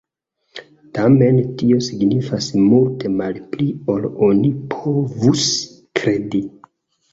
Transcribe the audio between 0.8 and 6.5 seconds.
Tamen tio signifas multe malpli ol oni povus kredi.